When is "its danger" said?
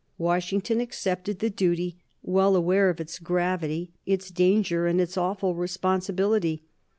4.03-4.87